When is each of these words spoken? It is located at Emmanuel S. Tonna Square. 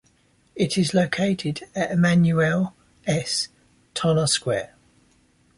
It 0.55 0.79
is 0.79 0.95
located 0.95 1.61
at 1.75 1.91
Emmanuel 1.91 2.73
S. 3.05 3.49
Tonna 3.93 4.27
Square. 4.27 4.73